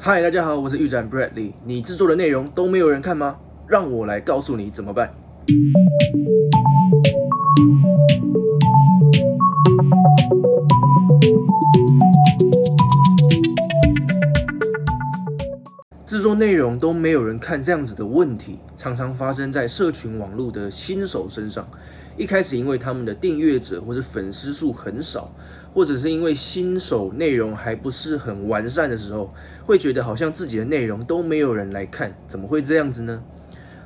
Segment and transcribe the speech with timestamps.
[0.00, 1.52] 嗨，大家好，我是玉展 Bradley。
[1.64, 3.36] 你制作的内容都没有人看吗？
[3.66, 5.12] 让我来告诉你怎么办。
[16.06, 21.68] 制作内容都没有人看，这样子的问题常常发生在社群网络的新手身上。
[22.16, 25.30] 一开始，因为他们的订阅者或者粉丝数很少，
[25.72, 29.32] 或者是因为新手内容还不是很完善的时候，
[29.64, 33.22] 会觉得好像自己的内容都没有人来看，怎么会这样子呢？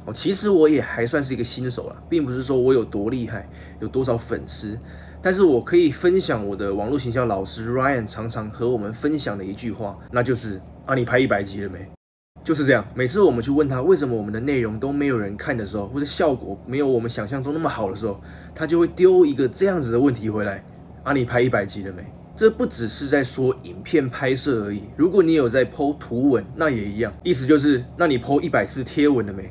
[0.06, 3.48] 哦，其实我也还算是一个新手啦，并不是说我有多厉害，
[3.80, 4.78] 有多少粉丝，
[5.20, 11.86] 但是我可以分享我的网络行销老师 Ryan 常常和我们分享的一句话，那就是啊，你拍一百集了没？
[12.44, 18.20] 就是这样，每次我们去问他为什么我们的内容都没有人看的时候，或者效果没有我们想象中那么好的时候，
[18.54, 20.64] 他就会丢一个这样子的问题回来：
[21.04, 22.04] 啊，你拍一百集了没？
[22.34, 29.48] 这不只是在说影片拍摄而已，如果你有在剖图文，那也一样，意思就是，那你剖一百次贴文了没？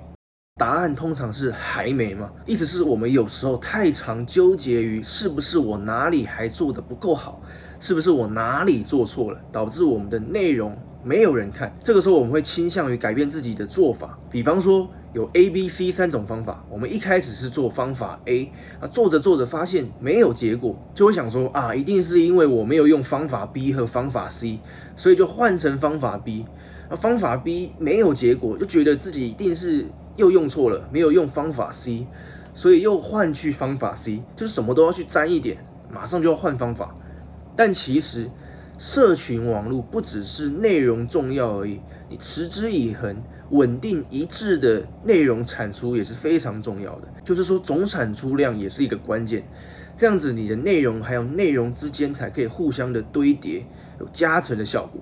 [0.61, 7.41] 答案通常是还没嘛，意思是我们有时候太常纠结于是不是我哪里还做得不够好，
[7.79, 10.77] 是不是我哪里做错了，导致我们的内容。
[11.03, 14.19] 没有人看，这个时候我们会倾向于改变自己的做法。
[14.29, 24.59] 比方说，有 A、B、C 三种方法，我们一开始是做方法 A，啊，做着做着发现没有结果，就会想说啊，一定是因为我没有用方法 B 和方法 C，
[24.95, 26.45] 所以就换成方法 B。
[26.87, 32.07] 啊，方法 B 没有结果，就觉得自己一定是又用错了，没有用方法 C，
[32.53, 35.57] 所以又换去方法 C，就是什么都要去沾一点，
[35.91, 36.95] 马上就要换方法。
[37.55, 38.29] 但其实。
[38.79, 43.15] 社群网络不只是内容重要而已，你持之以恒、
[43.51, 47.07] 稳定一致的内容产出也是非常重要的。
[47.23, 49.47] 就是说，总产出量也是一个关键，
[49.95, 53.63] 这样子你的内容还有内容之间才可以互相的堆叠，
[53.99, 54.99] 有加成的效果。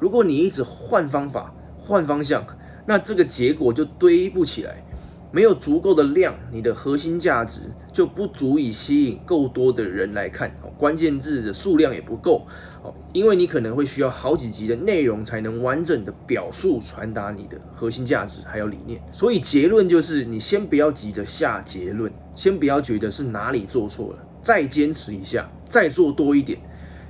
[0.00, 2.44] 如果你一直换方法、换方向，
[2.90, 4.82] 那这个结果就堆不起来。
[5.30, 7.60] 没有足够的量，你的核心价值
[7.92, 12.44] 就不足以吸引够多的人来看，关键字的数量也不够，
[12.82, 19.00] 哦因为你可能会需要好几集的内容才能完整的表述传达你的核心价值还有理念。
[19.12, 26.58] 所以结论就是，你先不要急着下结论，先不要觉得是哪里做错了，再坚持一下，再做多一点，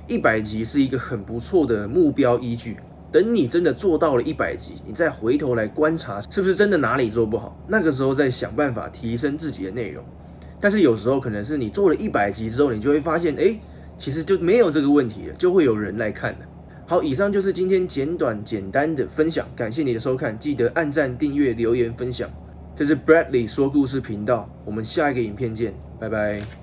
[0.07, 2.77] 一百集是一个很不错的目标依据。
[3.11, 7.57] 等你真的做到了一百集，你再回头来观察，是不是真的哪里做不好？
[7.67, 10.03] 那个时候再想办法提升自己的内容。
[10.59, 13.59] 但是有时候可能是你做了一百集之后，你就会发现，哎，
[13.97, 16.39] 其实就没有这个问题了，就会有人来看了。
[16.85, 22.29] 好，以上就是今天简短简单的分享，感谢你的收看，记得按赞、订阅、留言、分享。
[22.75, 26.60] 这是 Bradley 说故事频道，我们下一个影片见，拜拜。